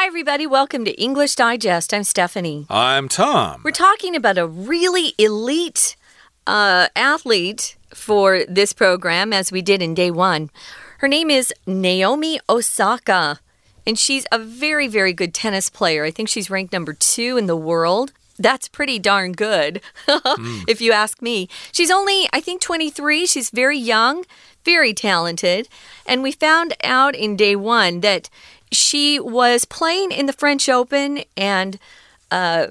[0.00, 0.46] Hi, everybody.
[0.46, 1.92] Welcome to English Digest.
[1.92, 2.66] I'm Stephanie.
[2.70, 3.62] I'm Tom.
[3.64, 5.96] We're talking about a really elite
[6.46, 10.50] uh, athlete for this program, as we did in day one.
[10.98, 13.40] Her name is Naomi Osaka,
[13.84, 16.04] and she's a very, very good tennis player.
[16.04, 18.12] I think she's ranked number two in the world.
[18.38, 20.64] That's pretty darn good, mm.
[20.68, 21.48] if you ask me.
[21.72, 23.26] She's only, I think, 23.
[23.26, 24.24] She's very young,
[24.64, 25.68] very talented.
[26.06, 28.30] And we found out in day one that
[28.70, 31.78] she was playing in the French Open and
[32.30, 32.68] uh,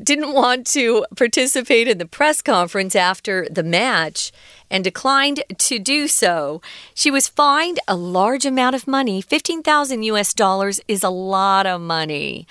[0.00, 4.32] didn't want to participate in the press conference after the match
[4.70, 6.62] and declined to do so.
[6.94, 9.20] She was fined a large amount of money.
[9.20, 12.46] 15,000 US dollars is a lot of money.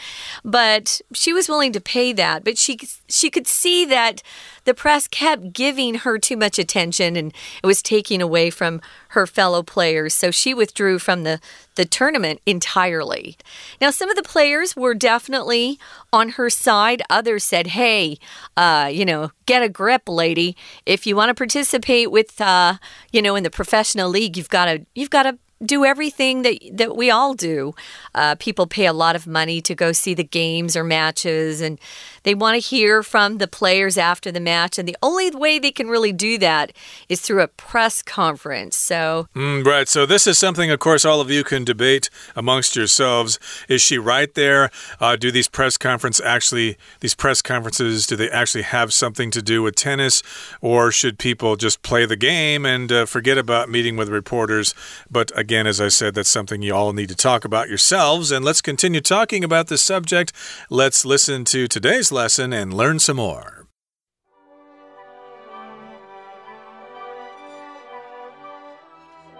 [0.46, 2.80] But she was willing to pay that, but she
[3.10, 4.22] she could see that
[4.66, 7.34] the press kept giving her too much attention and
[7.64, 10.14] it was taking away from her fellow players.
[10.14, 11.40] So she withdrew from the,
[11.76, 13.38] the tournament entirely.
[13.80, 15.80] Now, some of the players were definitely
[16.14, 17.02] on her side.
[17.10, 18.18] Others said, hey,
[18.56, 20.56] uh, you know, get a grip, lady.
[20.86, 22.76] If you want to participate with, uh,
[23.12, 26.58] you know, in the professional league, you've got to, you've got to do everything that
[26.74, 27.74] that we all do.
[28.16, 31.80] Uh, people pay a lot of money to go see the games or matches, and
[32.24, 34.78] they want to hear from the players after the match.
[34.78, 36.74] And the only way they can really do that
[37.08, 38.76] is through a press conference.
[38.76, 39.88] So, mm, right.
[39.88, 43.40] So this is something, of course, all of you can debate amongst yourselves.
[43.70, 44.72] Is she right there?
[45.00, 49.42] Uh, do these press conference actually these press conferences do they actually have something to
[49.42, 50.24] do with tennis,
[50.60, 54.74] or should people just play the game and uh, forget about meeting with reporters?
[55.10, 58.32] But again Again, as I said, that's something you all need to talk about yourselves.
[58.32, 60.32] And let's continue talking about this subject.
[60.70, 63.68] Let's listen to today's lesson and learn some more.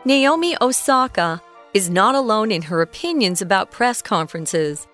[0.04, 1.42] Naomi Osaka
[1.74, 4.88] is not alone in her opinions about press conferences.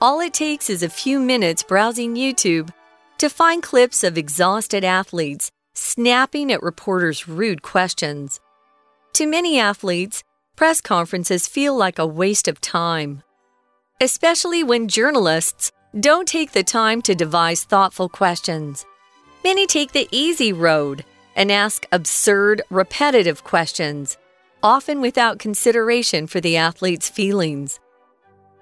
[0.00, 2.70] All it takes is a few minutes browsing YouTube
[3.18, 8.38] to find clips of exhausted athletes snapping at reporters' rude questions.
[9.14, 10.22] To many athletes,
[10.56, 13.22] press conferences feel like a waste of time,
[14.00, 18.84] especially when journalists don't take the time to devise thoughtful questions.
[19.44, 21.04] Many take the easy road
[21.36, 24.18] and ask absurd, repetitive questions,
[24.60, 27.78] often without consideration for the athlete's feelings.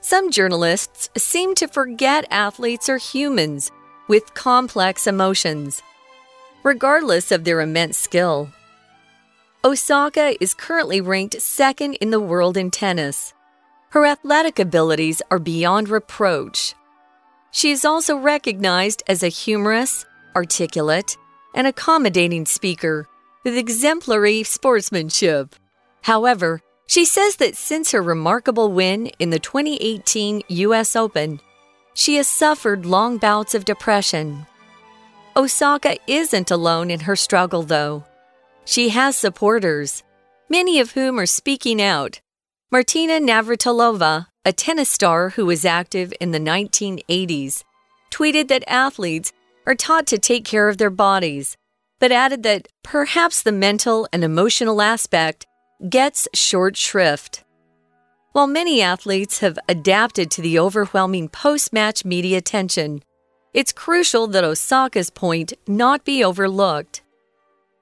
[0.02, 3.70] Some journalists seem to forget athletes are humans
[4.08, 5.80] with complex emotions,
[6.64, 8.50] regardless of their immense skill.
[9.64, 13.32] Osaka is currently ranked second in the world in tennis.
[13.90, 16.74] Her athletic abilities are beyond reproach.
[17.52, 21.16] She is also recognized as a humorous, articulate,
[21.54, 23.06] and accommodating speaker
[23.44, 25.54] with exemplary sportsmanship.
[26.02, 30.96] However, she says that since her remarkable win in the 2018 U.S.
[30.96, 31.40] Open,
[31.94, 34.46] she has suffered long bouts of depression.
[35.36, 38.04] Osaka isn't alone in her struggle, though.
[38.64, 40.02] She has supporters,
[40.48, 42.20] many of whom are speaking out.
[42.72, 47.64] Martina Navratilova, a tennis star who was active in the 1980s,
[48.10, 49.30] tweeted that athletes
[49.66, 51.58] are taught to take care of their bodies,
[52.00, 55.44] but added that perhaps the mental and emotional aspect
[55.90, 57.44] gets short shrift.
[58.32, 63.02] While many athletes have adapted to the overwhelming post match media attention,
[63.52, 67.02] it's crucial that Osaka's point not be overlooked.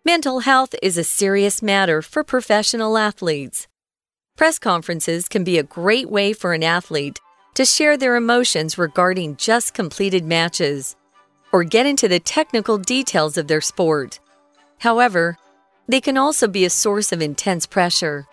[0.05, 3.69] Mental health is a serious matter for professional athletes.
[4.41, 7.21] Press conferences can be a great way for an athlete
[7.53, 10.97] to share their emotions regarding just completed matches
[11.53, 14.19] or get into the technical details of their sport.
[14.79, 15.37] However,
[15.89, 18.27] they can also be a source of intense pressure,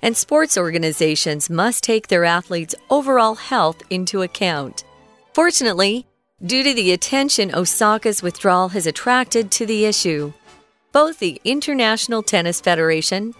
[0.00, 4.84] and sports organizations must take their athletes' overall health into account.
[5.32, 6.06] Fortunately,
[6.46, 10.32] due to the attention Osaka's withdrawal has attracted to the issue,
[10.92, 13.34] both the International Tennis Federation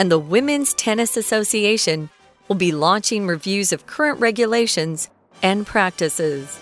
[0.00, 2.08] and the Women's Tennis Association
[2.48, 5.10] will be launching reviews of current regulations
[5.42, 6.58] and practices.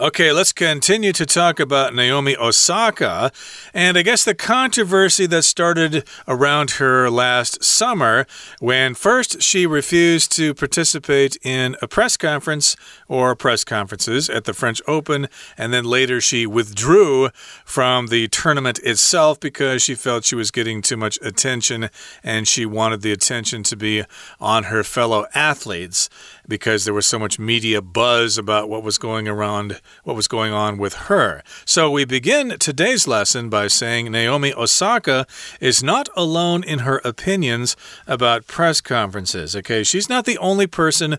[0.00, 3.30] Okay, let's continue to talk about Naomi Osaka.
[3.74, 8.26] And I guess the controversy that started around her last summer
[8.58, 12.74] when first she refused to participate in a press conference
[13.06, 15.28] or press conferences at the French Open,
[15.58, 17.28] and then later she withdrew
[17.62, 21.90] from the tournament itself because she felt she was getting too much attention
[22.24, 24.04] and she wanted the attention to be
[24.40, 26.08] on her fellow athletes
[26.48, 30.52] because there was so much media buzz about what was going around what was going
[30.52, 31.42] on with her.
[31.64, 35.26] So we begin today's lesson by saying Naomi Osaka
[35.60, 39.54] is not alone in her opinions about press conferences.
[39.56, 41.18] Okay, she's not the only person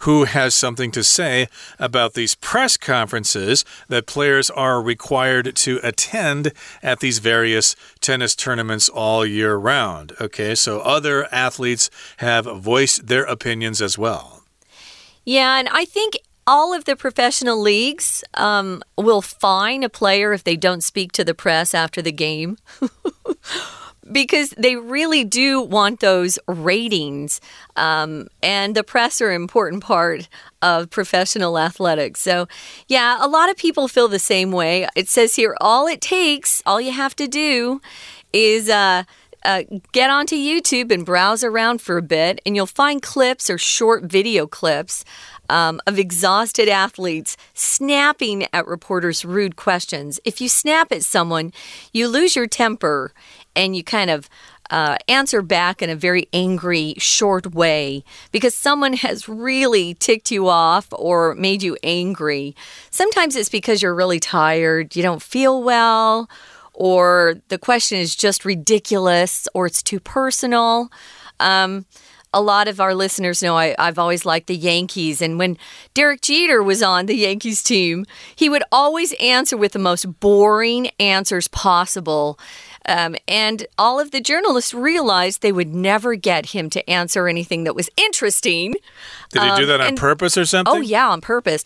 [0.00, 1.48] who has something to say
[1.78, 8.88] about these press conferences that players are required to attend at these various tennis tournaments
[8.88, 10.12] all year round.
[10.20, 14.43] Okay, so other athletes have voiced their opinions as well.
[15.24, 20.44] Yeah, and I think all of the professional leagues um, will fine a player if
[20.44, 22.58] they don't speak to the press after the game.
[24.12, 27.40] because they really do want those ratings.
[27.76, 30.28] Um, and the press are an important part
[30.62, 32.20] of professional athletics.
[32.20, 32.46] So,
[32.86, 34.86] yeah, a lot of people feel the same way.
[34.94, 37.80] It says here all it takes, all you have to do
[38.32, 38.68] is.
[38.68, 39.04] Uh,
[39.44, 39.62] uh,
[39.92, 44.04] get onto YouTube and browse around for a bit, and you'll find clips or short
[44.04, 45.04] video clips
[45.48, 50.18] um, of exhausted athletes snapping at reporters' rude questions.
[50.24, 51.52] If you snap at someone,
[51.92, 53.12] you lose your temper
[53.54, 54.28] and you kind of
[54.70, 58.02] uh, answer back in a very angry, short way
[58.32, 62.56] because someone has really ticked you off or made you angry.
[62.90, 66.28] Sometimes it's because you're really tired, you don't feel well
[66.74, 70.90] or the question is just ridiculous or it's too personal.
[71.40, 71.86] Um,
[72.34, 75.22] a lot of our listeners know I, have always liked the Yankees.
[75.22, 75.56] And when
[75.94, 78.04] Derek Jeter was on the Yankees team,
[78.34, 82.38] he would always answer with the most boring answers possible.
[82.86, 87.64] Um, and all of the journalists realized they would never get him to answer anything
[87.64, 88.74] that was interesting.
[89.30, 90.74] Did he do that on um, and, purpose or something?
[90.74, 91.64] Oh, yeah, on purpose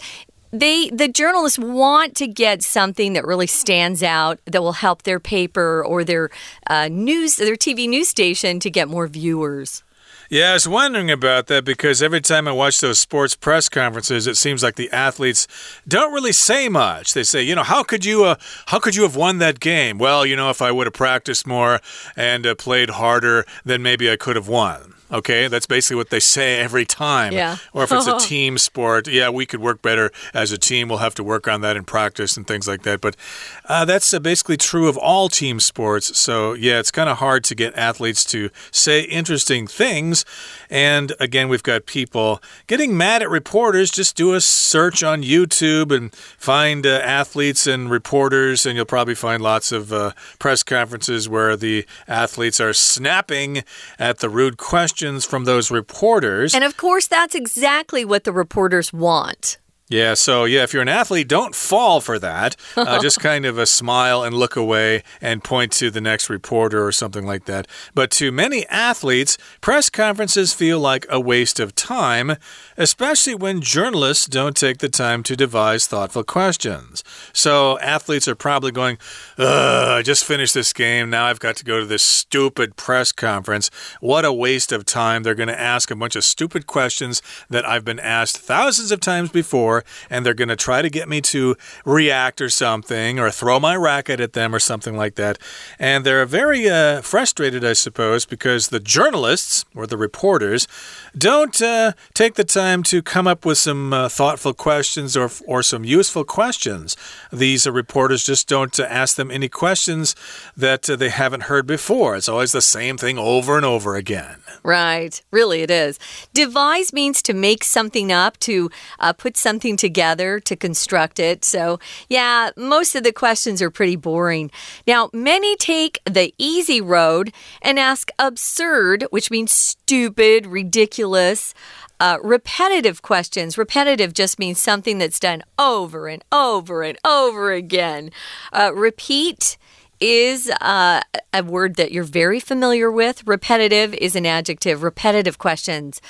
[0.53, 5.21] they the journalists want to get something that really stands out that will help their
[5.21, 6.31] paper or their
[6.69, 9.83] uh, news their TV news station to get more viewers.
[10.31, 14.27] Yeah, I was wondering about that because every time I watch those sports press conferences,
[14.27, 15.49] it seems like the athletes
[15.89, 17.15] don't really say much.
[17.15, 18.37] They say, you know, how could you, uh,
[18.67, 19.97] how could you have won that game?
[19.97, 21.81] Well, you know, if I would have practiced more
[22.15, 24.93] and uh, played harder, then maybe I could have won.
[25.10, 27.32] Okay, that's basically what they say every time.
[27.32, 27.56] Yeah.
[27.72, 30.88] Or if it's a team sport, yeah, we could work better as a team.
[30.88, 33.00] We'll have to work on that in practice and things like that.
[33.00, 33.16] But
[33.64, 36.19] uh, that's uh, basically true of all team sports.
[36.19, 40.26] So, yeah, it's kind of hard to get athletes to say interesting things.
[40.69, 43.90] And again, we've got people getting mad at reporters.
[43.90, 49.14] Just do a search on YouTube and find uh, athletes and reporters, and you'll probably
[49.14, 53.64] find lots of uh, press conferences where the athletes are snapping
[53.99, 56.56] at the rude questions questions from those reporters.
[56.56, 59.59] And of course, that's exactly what the reporters want.
[59.89, 62.56] Yeah, so yeah, if you're an athlete, don't fall for that.
[62.77, 66.85] Uh, just kind of a smile and look away and point to the next reporter
[66.85, 67.69] or something like that.
[67.95, 72.37] But to many athletes, press conferences feel like a waste of time,
[72.78, 77.02] especially when journalists don't take the time to devise thoughtful questions.
[77.32, 78.98] So athletes are probably going,
[79.36, 81.10] I just finished this game.
[81.10, 83.69] Now I've got to go to this stupid press conference.
[84.00, 85.25] What a waste of time.
[85.25, 87.20] They're going to ask a bunch of stupid questions
[87.50, 91.08] that I've been asked thousands of times before and they're going to try to get
[91.08, 95.38] me to react or something or throw my racket at them or something like that.
[95.80, 100.69] And they're very uh, frustrated, I suppose, because the journalists or the reporters
[101.16, 105.62] don't uh, take the time to come up with some uh, thoughtful questions or, or
[105.62, 106.97] some useful questions.
[107.32, 110.17] These reporters just don't uh, ask them any questions
[110.56, 112.17] that uh, they haven't heard before.
[112.17, 114.37] It's always the same thing over and over again.
[114.62, 115.20] Right.
[115.31, 115.99] Really, it is.
[116.32, 121.45] Devise means to make something up, to uh, put something something together to construct it.
[121.45, 121.78] So,
[122.09, 124.50] yeah, most of the questions are pretty boring.
[124.87, 131.54] Now, many take the easy road and ask absurd, which means stupid, ridiculous.
[132.00, 132.58] Uh, repetitive
[133.03, 133.57] questions.
[133.57, 138.11] Repetitive just means something that's done over and over and over again.
[138.53, 139.57] Uh, repeat
[140.00, 141.00] is uh,
[141.33, 143.27] a word that you're very familiar with.
[143.27, 144.83] Repetitive is an adjective.
[144.83, 146.00] Repetitive questions,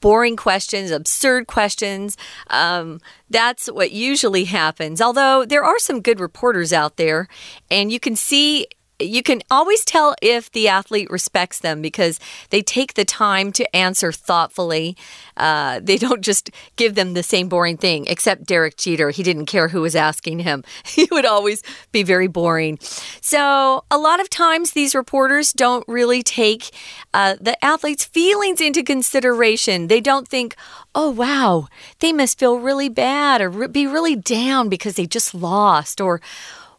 [0.00, 2.16] boring questions, absurd questions.
[2.50, 5.00] Um, that's what usually happens.
[5.00, 7.28] Although there are some good reporters out there,
[7.68, 12.18] and you can see you can always tell if the athlete respects them because
[12.50, 14.96] they take the time to answer thoughtfully.
[15.36, 19.10] Uh, they don't just give them the same boring thing, except Derek Jeter.
[19.10, 21.62] He didn't care who was asking him, he would always
[21.92, 22.78] be very boring.
[23.20, 26.70] So, a lot of times, these reporters don't really take
[27.12, 29.88] uh, the athlete's feelings into consideration.
[29.88, 30.56] They don't think,
[30.94, 31.68] oh, wow,
[32.00, 36.20] they must feel really bad or be really down because they just lost or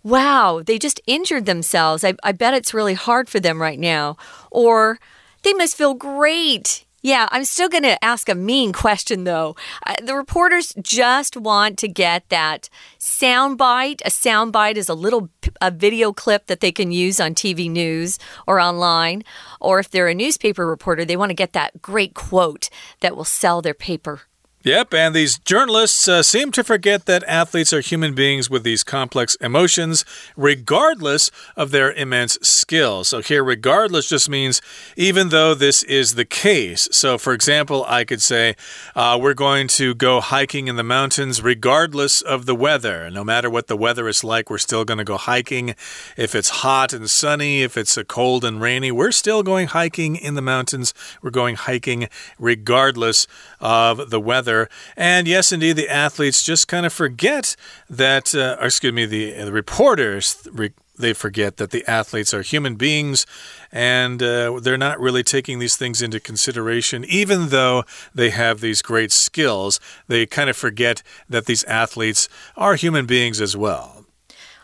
[0.08, 2.04] wow, they just injured themselves.
[2.04, 4.16] I, I bet it's really hard for them right now.
[4.52, 5.00] Or
[5.44, 6.86] they must feel great.
[7.04, 9.56] Yeah, I'm still going to ask a mean question though.
[9.86, 14.02] Uh, the reporters just want to get that soundbite.
[14.02, 15.30] A soundbite is a little
[15.62, 19.24] a video clip that they can use on TV news or online.
[19.62, 22.70] Or if they're a newspaper reporter, they want to get that great quote
[23.02, 24.22] that will sell their paper.
[24.68, 28.84] Yep, and these journalists uh, seem to forget that athletes are human beings with these
[28.84, 30.04] complex emotions,
[30.36, 33.06] regardless of their immense skill.
[33.06, 34.62] So, here, regardless just means
[34.98, 36.90] even though this is the case.
[36.92, 38.58] So, for example, I could say,
[38.94, 43.10] uh, We're going to go hiking in the mountains regardless of the weather.
[43.10, 45.76] No matter what the weather is like, we're still going to go hiking.
[46.18, 50.36] If it's hot and sunny, if it's cold and rainy, we're still going hiking in
[50.36, 50.94] the mountains.
[51.22, 53.28] We're going hiking regardless
[53.62, 54.57] of the weather.
[54.96, 57.56] And yes, indeed, the athletes just kind of forget
[57.90, 60.48] that, uh, excuse me, the, the reporters.
[60.52, 63.26] Re they forget that the athletes are human beings
[63.72, 67.84] and uh, they're not really taking these things into consideration, even though
[68.14, 69.80] they have these great skills.
[70.08, 74.06] They kind of forget that these athletes are human beings as well.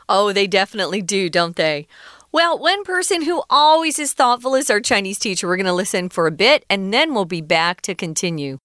[0.09, 1.88] Oh, they definitely do, don't they?
[2.31, 5.47] Well, one person who always is thoughtful is our Chinese teacher.
[5.47, 8.57] We're going to listen for a bit and then we'll be back to continue.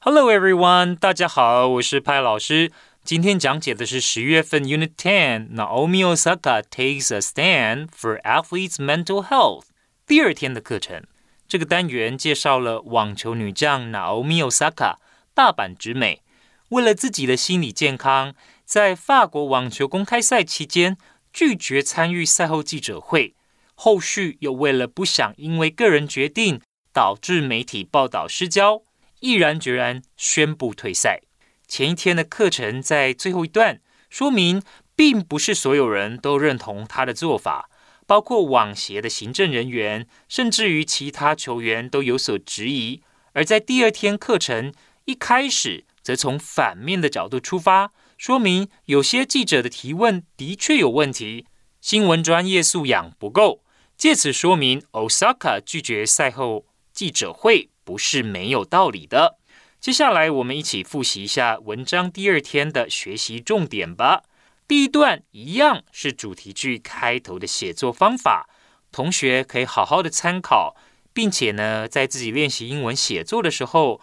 [0.00, 2.70] Hello everyone，大家好，我是派老师。
[3.02, 9.64] 今天讲解的是十月份 Unit Ten Naomi Osaka takes a stand for athletes' mental health
[10.06, 11.02] 第二天的课程。
[11.48, 14.98] 这个单元介绍了网球女将 Naomi Osaka
[15.34, 16.22] 大阪直美，
[16.68, 20.96] 为了自己的心理健康，在法国网球公开赛期间
[21.32, 23.34] 拒绝参与赛后记者会，
[23.74, 26.60] 后续又为了不想因为个人决定
[26.92, 28.84] 导致媒体报道失焦。
[29.20, 31.20] 毅然决然宣布退赛。
[31.66, 34.62] 前一天的课程在最后一段说明，
[34.96, 37.68] 并不是所有人都认同他的做法，
[38.06, 43.02] 包括网协的行政人员，甚至于其他球员都有所质疑。
[43.34, 44.72] 而在第二天课程
[45.04, 51.46] 一开始，则从反面的角度出发，说明有些记者的提问的确有问题，
[51.80, 53.62] 新闻专业素养不够，
[53.96, 57.68] 借此说明 Osaka 拒绝赛后记者会。
[57.88, 59.38] 不是没有道理的。
[59.80, 64.24] 接下来，我们一起复习一下文章第二天的学习重点吧。
[64.66, 68.46] 第一段一样是主题句开头的写作方法，
[68.92, 70.76] 同学可以好好的参考，
[71.14, 74.02] 并且呢，在自己练习英文写作的时候，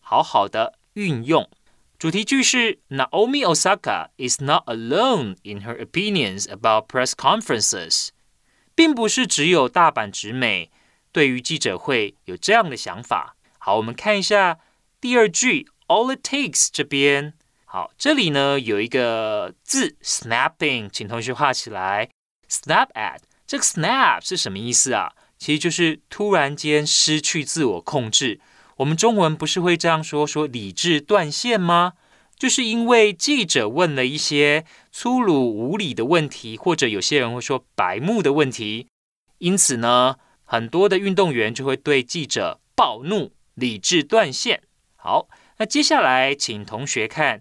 [0.00, 1.48] 好好的运用。
[1.98, 8.08] 主题句是：Naomi Osaka is not alone in her opinions about press conferences，
[8.74, 10.70] 并不是只有大阪直美。
[11.12, 13.36] 对于记者会有这样的想法。
[13.58, 14.58] 好，我们看一下
[15.00, 17.34] 第二句，All it takes 这边。
[17.64, 22.08] 好，这里呢有一个字 snapping，请同学画起来。
[22.48, 25.12] Snap at 这个 snap 是什么意思啊？
[25.38, 28.40] 其实就是突然间失去自我控制。
[28.76, 31.92] 我们中文不是会这样说，说理智断线吗？
[32.36, 38.88] 就是因为记者问了一些粗鲁无礼的问题，或者有些人会说白目的问题，
[39.38, 40.16] 因此呢。
[40.52, 44.62] 很多的运动员就会对记者暴怒，理智断线。
[44.96, 47.40] 好，那接下来请同学看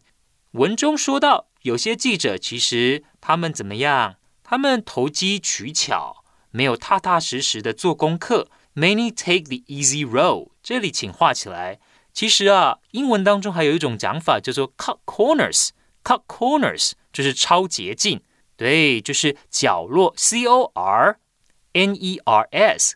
[0.51, 4.15] 文中说到，有些记者其实他们怎么样？
[4.44, 8.48] 他们投机取巧，没有踏踏实实的做功课。
[8.75, 10.51] Many take the easy road。
[10.63, 11.82] 这里请画起来。
[12.13, 15.72] 其实啊，英文当中还有一种讲法叫做 cut corners。
[16.01, 18.22] cut corners 就是超捷径，
[18.56, 20.13] 对，就是角落。
[20.15, 21.18] C O R
[21.74, 22.96] N E R S。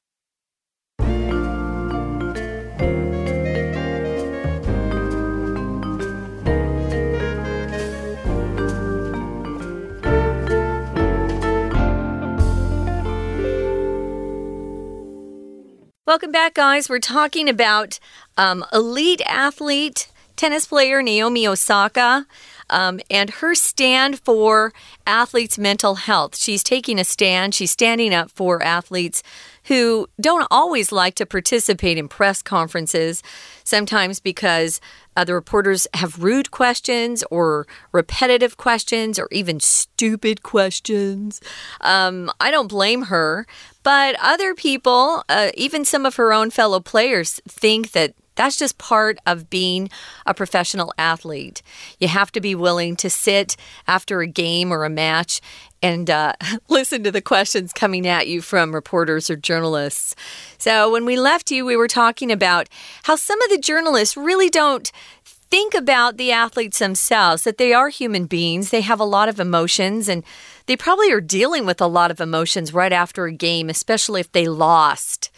[16.11, 16.89] Welcome back, guys.
[16.89, 17.97] We're talking about
[18.35, 22.27] um, elite athlete, tennis player Naomi Osaka.
[22.69, 24.73] Um, and her stand for
[25.07, 26.37] athletes' mental health.
[26.37, 27.55] She's taking a stand.
[27.55, 29.23] She's standing up for athletes
[29.65, 33.21] who don't always like to participate in press conferences,
[33.63, 34.81] sometimes because
[35.15, 41.41] uh, the reporters have rude questions or repetitive questions or even stupid questions.
[41.81, 43.45] Um, I don't blame her,
[43.83, 48.77] but other people, uh, even some of her own fellow players, think that That's just
[48.77, 49.89] part of being
[50.25, 51.61] a professional athlete.
[51.99, 53.57] You have to be willing to sit
[53.87, 55.41] after a game or a match
[55.81, 56.33] and uh,
[56.69, 60.15] listen to the questions coming at you from reporters or journalists.
[60.57, 62.69] So, when we left you, we were talking about
[63.03, 64.91] how some of the journalists really don't
[65.51, 68.69] think about the athletes themselves, that they are human beings.
[68.69, 70.23] They have a lot of emotions and
[70.71, 74.31] they probably are dealing with a lot of emotions right after a game, especially if
[74.31, 75.29] they lost.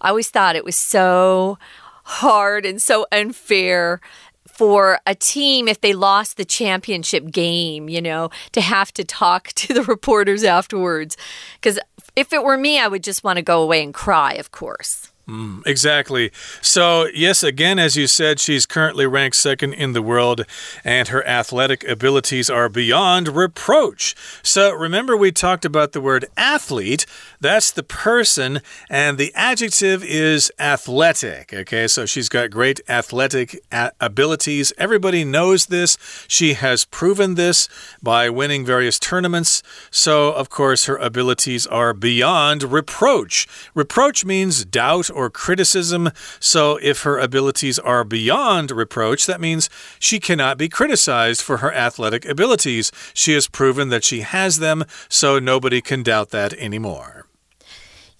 [0.00, 1.58] I always thought it was so
[2.04, 4.00] hard and so unfair
[4.48, 9.48] for a team if they lost the championship game, you know, to have to talk
[9.56, 11.14] to the reporters afterwards.
[11.56, 11.78] Because
[12.16, 15.09] if it were me, I would just want to go away and cry, of course.
[15.30, 16.32] Mm, exactly.
[16.60, 20.44] So, yes, again, as you said, she's currently ranked second in the world,
[20.82, 24.16] and her athletic abilities are beyond reproach.
[24.42, 27.06] So, remember, we talked about the word athlete.
[27.40, 31.54] That's the person, and the adjective is athletic.
[31.54, 33.56] Okay, so she's got great athletic
[34.00, 34.72] abilities.
[34.78, 35.96] Everybody knows this.
[36.26, 37.68] She has proven this
[38.02, 39.62] by winning various tournaments.
[39.92, 43.46] So, of course, her abilities are beyond reproach.
[43.74, 46.10] Reproach means doubt or criticism.
[46.38, 51.72] So, if her abilities are beyond reproach, that means she cannot be criticized for her
[51.74, 52.92] athletic abilities.
[53.12, 57.26] She has proven that she has them, so nobody can doubt that anymore.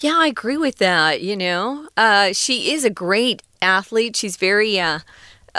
[0.00, 1.22] Yeah, I agree with that.
[1.22, 4.16] You know, uh, she is a great athlete.
[4.16, 5.00] She's very uh,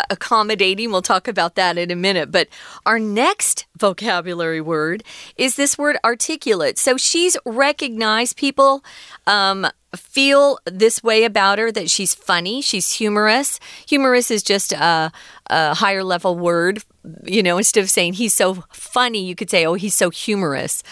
[0.09, 0.91] accommodating.
[0.91, 2.31] We'll talk about that in a minute.
[2.31, 2.47] But
[2.85, 5.03] our next vocabulary word
[5.37, 6.77] is this word articulate.
[6.77, 8.83] So she's recognized people
[9.27, 13.59] um, feel this way about her that she's funny, she's humorous.
[13.87, 15.11] Humorous is just a,
[15.47, 16.83] a higher level word.
[17.25, 20.83] You know, instead of saying he's so funny, you could say, oh, he's so humorous.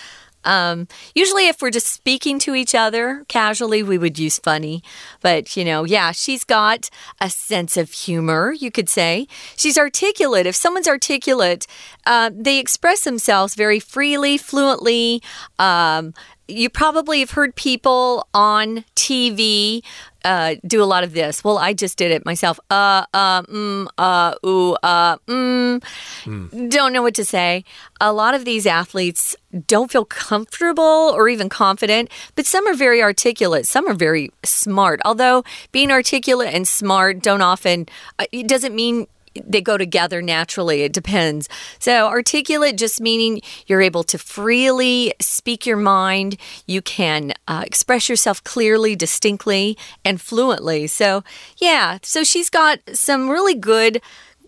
[0.50, 4.82] Um, usually, if we're just speaking to each other casually, we would use funny.
[5.22, 6.90] But, you know, yeah, she's got
[7.22, 9.28] a sense of humor, you could say.
[9.56, 10.48] She's articulate.
[10.48, 11.68] If someone's articulate,
[12.08, 15.22] uh, they express themselves very freely, fluently.
[15.60, 16.16] Um,
[16.50, 19.84] you probably have heard people on TV
[20.26, 21.44] uh, do a lot of this.
[21.44, 22.60] Well, I just did it myself.
[22.70, 25.82] Uh, uh, mm, uh, ooh, uh, mm.
[26.26, 26.70] mm.
[26.70, 27.64] Don't know what to say.
[28.02, 29.36] A lot of these athletes
[29.68, 33.66] don't feel comfortable or even confident, but some are very articulate.
[33.66, 35.00] Some are very smart.
[35.06, 39.08] Although being articulate and smart don't often, uh, it doesn't mean
[39.48, 40.84] they go together naturally.
[40.84, 41.50] It depends.
[41.80, 46.38] So, articulate just meaning you're able to freely speak your mind.
[46.66, 50.88] You can uh, express yourself clearly, distinctly, and fluently.
[50.88, 51.24] So,
[51.58, 52.00] yeah.
[52.04, 54.02] So she's got some really good.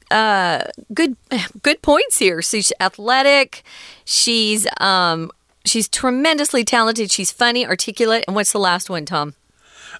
[0.10, 1.15] Uh, good,
[1.63, 2.41] good points here.
[2.41, 3.63] So she's athletic.
[4.04, 5.32] She's um,
[5.65, 7.12] she's tremendously talented.
[7.12, 9.36] She's funny, articulate, and what's the last one, Tom?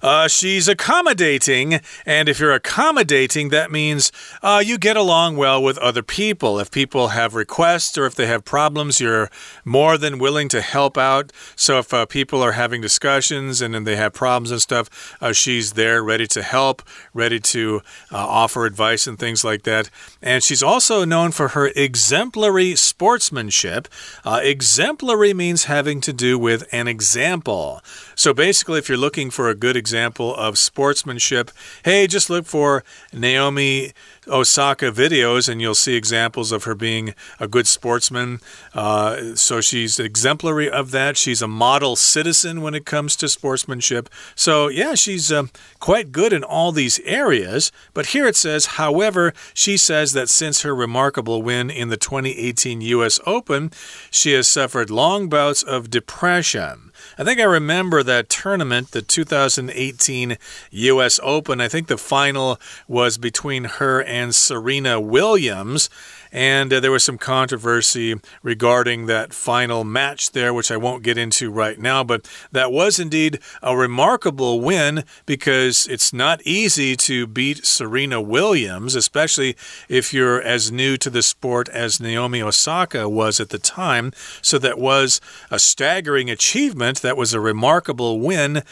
[0.00, 5.78] Uh, she's accommodating, and if you're accommodating, that means uh, you get along well with
[5.78, 6.58] other people.
[6.58, 9.30] If people have requests or if they have problems, you're
[9.64, 11.32] more than willing to help out.
[11.56, 15.32] So if uh, people are having discussions and then they have problems and stuff, uh,
[15.32, 19.90] she's there ready to help, ready to uh, offer advice and things like that.
[20.20, 23.88] And she's also known for her exemplary sportsmanship.
[24.24, 27.80] Uh, exemplary means having to do with an example.
[28.14, 31.50] So basically, if you're looking for a good example of sportsmanship,
[31.84, 33.92] hey, just look for Naomi
[34.28, 38.38] Osaka videos, and you'll see examples of her being a good sportsman.
[38.74, 41.16] Uh, so she's exemplary of that.
[41.16, 44.08] She's a model citizen when it comes to sportsmanship.
[44.36, 45.46] So, yeah, she's uh,
[45.80, 47.72] quite good in all these areas.
[47.92, 52.80] But here it says, however, she says that since her remarkable win in the 2018
[52.80, 53.18] U.S.
[53.26, 53.72] Open,
[54.10, 56.91] she has suffered long bouts of depression.
[57.18, 60.36] I think I remember that tournament, the 2018
[60.70, 61.20] U.S.
[61.22, 61.60] Open.
[61.60, 65.90] I think the final was between her and Serena Williams.
[66.32, 71.18] And uh, there was some controversy regarding that final match there, which I won't get
[71.18, 72.02] into right now.
[72.02, 78.94] But that was indeed a remarkable win because it's not easy to beat Serena Williams,
[78.94, 79.56] especially
[79.88, 84.12] if you're as new to the sport as Naomi Osaka was at the time.
[84.40, 87.02] So that was a staggering achievement.
[87.02, 88.62] That was a remarkable win.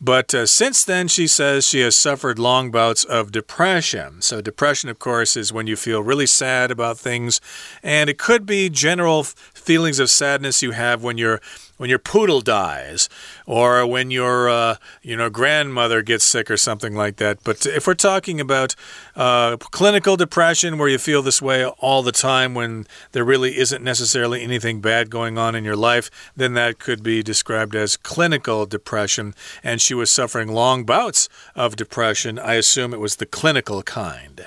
[0.00, 4.20] But uh, since then, she says she has suffered long bouts of depression.
[4.20, 7.40] So, depression, of course, is when you feel really sad about things,
[7.82, 11.40] and it could be general feelings of sadness you have when you're
[11.76, 13.08] when your poodle dies,
[13.46, 17.38] or when your uh, you know grandmother gets sick or something like that.
[17.44, 18.74] But if we're talking about
[19.14, 23.82] uh, clinical depression, where you feel this way all the time when there really isn't
[23.82, 28.66] necessarily anything bad going on in your life, then that could be described as clinical
[28.66, 29.34] depression.
[29.62, 32.38] And she was suffering long bouts of depression.
[32.38, 34.46] I assume it was the clinical kind.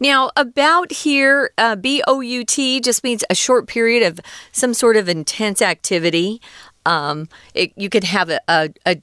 [0.00, 4.20] Now, about here, uh, B O U T just means a short period of
[4.52, 6.40] some sort of intense activity.
[6.84, 9.02] Um, it, you could have a, a, a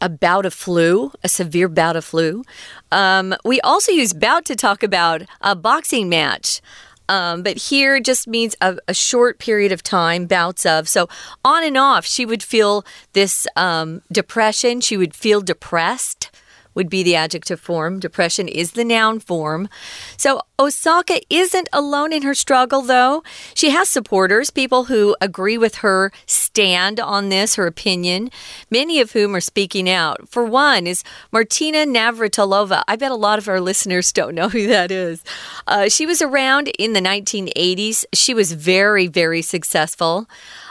[0.00, 2.44] a bout of flu, a severe bout of flu.
[2.92, 6.60] Um, we also use bout to talk about a boxing match.
[7.08, 10.88] Um, but here it just means a, a, short period of time, bouts of.
[10.88, 11.08] So
[11.44, 14.80] on and off, she would feel this um, depression.
[14.80, 16.30] She would feel depressed
[16.76, 17.98] would be the adjective form.
[17.98, 19.68] Depression is the noun form.
[20.16, 23.24] So Osaka isn't alone in her struggle, though.
[23.54, 28.30] She has supporters, people who agree with her stand on this, her opinion,
[28.70, 30.28] many of whom are speaking out.
[30.28, 32.84] For one is Martina Navratilova.
[32.86, 35.24] I bet a lot of our listeners don't know who that is.
[35.66, 38.04] Uh, she was around in the 1980s.
[38.14, 40.28] She was very, very successful.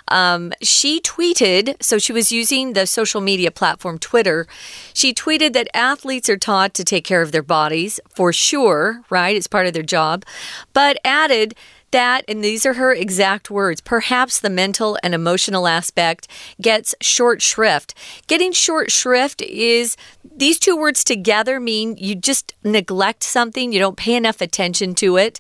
[0.10, 4.48] Um, she tweeted, so she was using the social media platform Twitter.
[4.94, 9.36] She tweeted that athletes are taught to take care of their bodies for sure, right?
[9.36, 10.26] It's part of their job,
[10.74, 11.56] but added
[11.91, 16.28] that, and these are her exact words, perhaps the mental and emotional aspect
[16.62, 17.93] gets short shrift.
[18.28, 19.95] Getting short shrift is
[20.36, 25.17] these two words together mean you just neglect something, you don't pay enough attention to
[25.17, 25.39] it.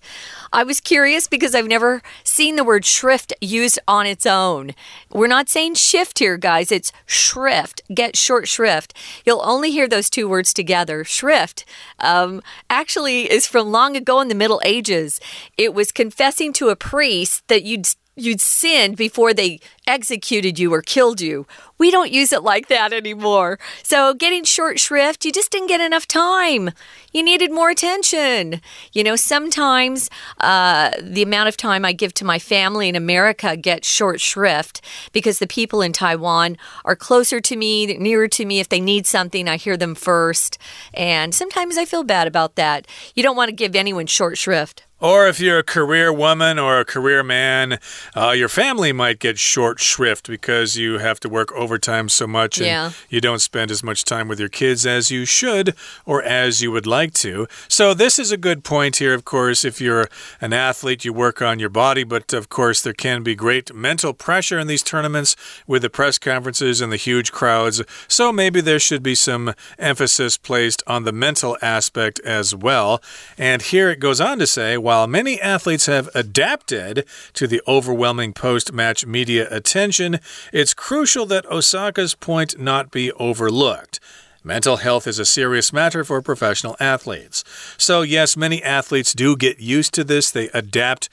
[0.53, 4.71] I was curious because I've never seen the word shrift used on its own.
[5.11, 8.93] We're not saying shift here, guys, it's shrift, get short shrift.
[9.25, 11.03] You'll only hear those two words together.
[11.03, 11.65] Shrift
[11.99, 15.19] um, actually is from long ago in the Middle Ages.
[15.57, 20.81] It was confessing to a priest that you'd you'd sinned before they executed you or
[20.81, 21.45] killed you.
[21.77, 23.59] We don't use it like that anymore.
[23.83, 26.71] So, getting short shrift, you just didn't get enough time.
[27.11, 28.61] You needed more attention.
[28.93, 33.57] You know, sometimes uh, the amount of time I give to my family in America
[33.57, 34.81] gets short shrift
[35.11, 38.59] because the people in Taiwan are closer to me, nearer to me.
[38.59, 40.57] If they need something, I hear them first.
[40.93, 42.87] And sometimes I feel bad about that.
[43.13, 44.84] You don't want to give anyone short shrift.
[45.01, 47.79] Or if you're a career woman or a career man,
[48.15, 52.59] uh, your family might get short shrift because you have to work overtime so much
[52.59, 52.91] and yeah.
[53.09, 56.71] you don't spend as much time with your kids as you should or as you
[56.71, 57.45] would like to.
[57.67, 59.65] So, this is a good point here, of course.
[59.65, 60.07] If you're
[60.39, 64.13] an athlete, you work on your body, but of course, there can be great mental
[64.13, 65.35] pressure in these tournaments
[65.67, 67.81] with the press conferences and the huge crowds.
[68.07, 73.01] So, maybe there should be some emphasis placed on the mental aspect as well.
[73.37, 78.31] And here it goes on to say, while many athletes have adapted to the overwhelming
[78.31, 80.19] post match media attention,
[80.53, 83.99] it's crucial that Osaka's point not be overlooked.
[84.43, 87.43] Mental health is a serious matter for professional athletes.
[87.79, 91.09] So, yes, many athletes do get used to this, they adapt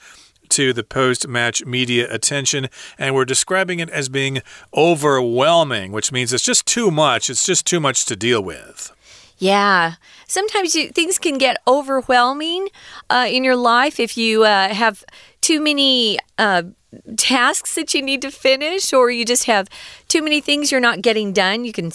[0.49, 4.43] to the post match media attention, and we're describing it as being
[4.75, 7.27] overwhelming, which means it's just too much.
[7.27, 8.92] It's just too much to deal with.
[9.43, 9.95] Yeah.
[10.25, 12.69] Sometimes you, things can get overwhelming
[13.09, 15.03] uh, in your life if you uh, have
[15.41, 16.63] too many uh,
[17.17, 19.67] tasks that you need to finish, or you just have
[20.07, 21.65] too many things you're not getting done.
[21.65, 21.91] You can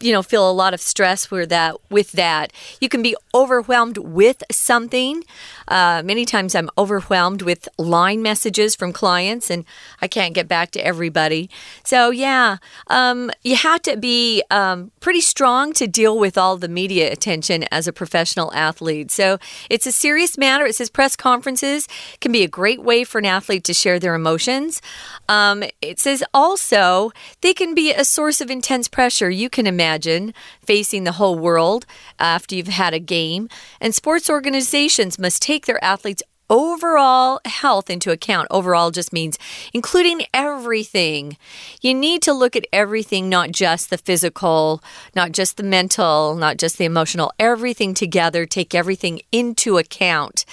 [0.00, 2.52] you know feel a lot of stress with that with that.
[2.80, 5.24] You can be overwhelmed with something.
[5.66, 9.64] Uh, many times i'm overwhelmed with line messages from clients and
[10.00, 11.50] i can't get back to everybody.
[11.84, 12.58] So yeah
[12.88, 17.64] um, you have to be um, pretty strong to deal with all the media attention
[17.70, 19.10] as a professional athlete.
[19.10, 20.64] So it's a serious matter.
[20.64, 21.88] It says press conferences
[22.20, 24.80] can be a great way for an athlete to share their emotions.
[25.28, 29.30] Um, it says also they can be a source of intense pressure.
[29.30, 31.86] You can imagine imagine facing the whole world
[32.20, 33.48] uh, after you've had a game.
[33.80, 38.48] And sports organizations must take their athletes overall health into account.
[38.50, 39.38] Overall just means
[39.72, 41.36] including everything.
[41.80, 44.82] You need to look at everything, not just the physical,
[45.14, 48.46] not just the mental, not just the emotional, everything together.
[48.46, 50.44] Take everything into account.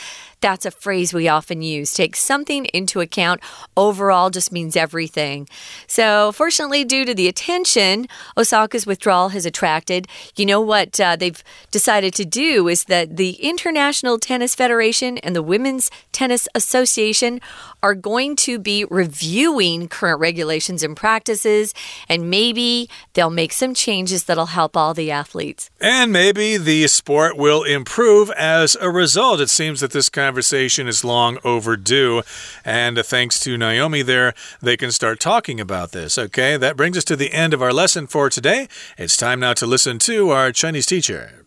[0.46, 1.92] That's a phrase we often use.
[1.92, 3.42] Take something into account.
[3.76, 5.50] Overall just means everything.
[5.88, 11.44] So, fortunately, due to the attention Osaka's withdrawal has attracted, you know what uh, they've
[11.72, 17.42] decided to do is that the International Tennis Federation and the Women's Tennis Association
[17.82, 21.74] are going to be reviewing current regulations and practices,
[22.08, 25.72] and maybe they'll make some changes that'll help all the athletes.
[25.82, 29.42] And maybe the sport will improve as a result.
[29.42, 32.23] It seems that this kind conversation is long overdue.
[32.65, 36.19] And thanks to Naomi there, they can start talking about this.
[36.19, 38.69] Okay, that brings us to the end of our lesson for today.
[38.99, 41.45] It's time now to listen to our Chinese teacher.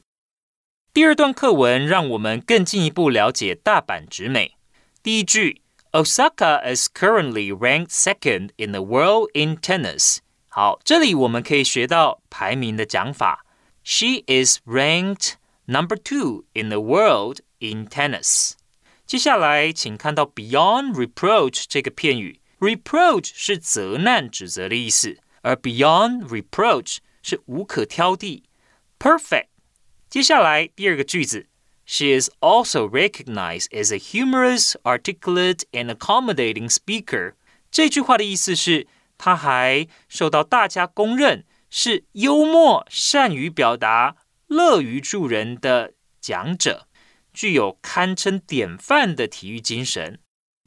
[0.94, 4.56] 第二段课文让我们更进一步了解大阪直美。
[5.02, 10.20] 第一句，Osaka is currently ranked second in the world in tennis。
[10.48, 13.44] 好，这里我们可以学到排名的讲法。
[13.84, 15.34] She is ranked
[15.66, 18.52] number two in the world in tennis。
[19.09, 22.43] 接下来，请看到 beyond reproach 这个片语。
[22.59, 28.43] reproach 是责难、指责的意思，而 beyond reproach 是无可挑剔。
[28.99, 29.47] perfect
[30.11, 31.47] 接下来第二个句子
[31.87, 37.33] ，She is also recognized as a humorous, articulate, and accommodating speaker。
[37.71, 44.17] 这句话的意思是，她还受到大家公认是幽默、善于表达、
[44.49, 46.88] 乐于助人的讲者，
[47.39, 50.19] 具有堪称典范的体育精神。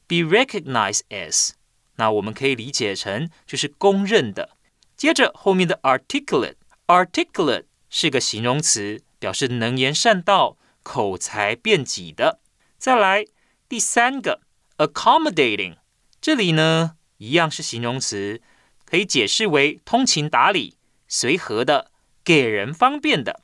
[0.07, 1.51] Be recognized as，
[1.97, 4.57] 那我们可以理解成就是公认的。
[4.95, 9.03] 接着后面的 articulate，articulate 是个形容词。
[9.21, 12.39] 表示能言善道、口才辩己的。
[12.79, 13.23] 再来
[13.69, 14.41] 第三个
[14.77, 15.75] ，accommodating，
[16.19, 18.41] 这里呢一样是形容词，
[18.83, 20.75] 可以解释为通情达理、
[21.07, 21.91] 随和的、
[22.23, 23.43] 给人方便的。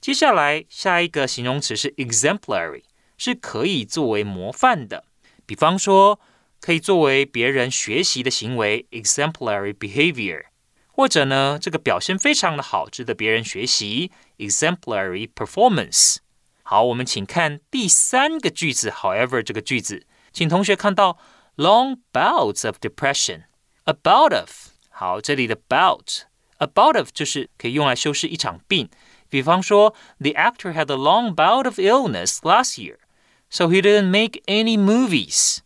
[0.00, 2.84] 接下来下一个形容词是 exemplary，
[3.16, 5.04] 是可以作为模范的。
[5.44, 6.20] 比方说，
[6.60, 10.44] 可以作为别人学习的行为，exemplary behavior。
[10.86, 16.16] 或者呢，这个表现非常的好，值得别人学习，exemplary performance。
[16.62, 18.90] 好，我们请看第三个句子。
[18.90, 21.18] However，这个句子，请同学看到
[21.56, 24.50] long bouts of depression，a bout of。
[24.90, 28.90] 好，这里的 about，about of 就是可以用来修饰一场病。
[29.29, 35.59] 比方说，the actor had a long bout of illness last year，so he didn't make any movies。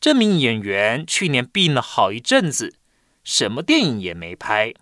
[0.00, 2.76] 这名演员去年病了好一阵子。
[3.24, 4.72] 什么电影也没拍。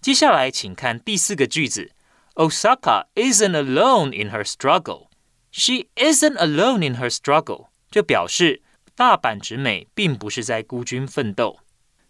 [0.00, 1.90] 接下来，请看第四个句子：
[2.34, 5.08] Osaka isn't alone in her struggle.
[5.50, 8.62] She isn't alone in her struggle，就表示
[8.94, 11.58] 大阪直美并不是在孤军奋斗。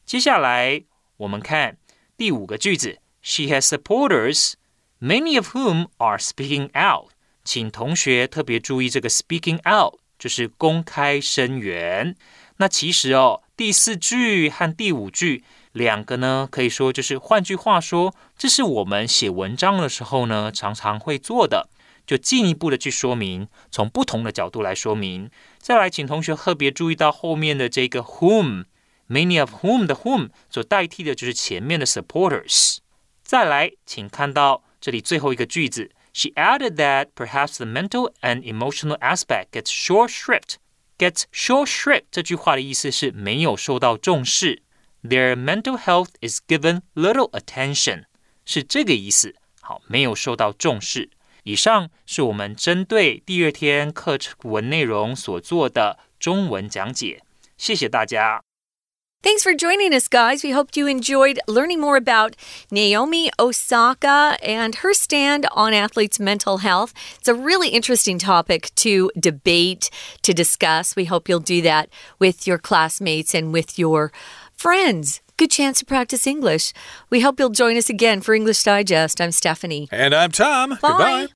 [0.05, 0.85] 接下来，
[1.17, 1.79] 我们看
[2.17, 4.53] 第五个句子：She has supporters,
[5.00, 7.12] many of whom are speaking out。
[7.44, 12.16] 请同学特别注意这个 speaking out，就是公开声援。
[12.58, 15.44] 那其实哦，第四句和第五句。
[15.74, 21.70] 两个呢，可以说就是换句话说，这是我们写文章的时候呢，常常会做的，
[22.08, 25.30] 就进一步的去说明，从不同的角度来说明。
[25.60, 32.78] 再来，请同学特别注意到后面的这个 whom，many of whom 的 whom 所代替的就是前面的 supporters。
[33.22, 44.63] 再来，请看到这里最后一个句子，She added that perhaps the mental and emotional aspect gets short shrift。gets short shrift 这句话的意思是没有受到重视。
[45.03, 48.05] Their mental health is given little attention，
[48.45, 49.35] 是这个意思。
[49.61, 51.11] 好，没有受到重视。
[51.45, 57.21] 以上是我们针对第二天课文内容所做的中文讲解。
[57.57, 58.43] 谢谢大家。
[59.24, 60.44] Thanks for joining us, guys.
[60.44, 62.36] We hope you enjoyed learning more about
[62.72, 66.94] Naomi Osaka and her stand on athletes' mental health.
[67.20, 69.90] It's a really interesting topic to debate,
[70.22, 70.96] to discuss.
[70.96, 74.12] We hope you'll do that with your classmates and with your
[74.54, 75.22] friends.
[75.36, 76.72] Good chance to practice English.
[77.10, 79.20] We hope you'll join us again for English Digest.
[79.20, 79.88] I'm Stephanie.
[79.92, 80.70] And I'm Tom.
[80.70, 80.78] Bye.
[80.82, 81.28] Goodbye.